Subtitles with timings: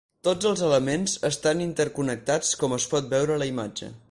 [0.27, 3.97] Tots els elements estan interconnectats com es pot veure a la imatge.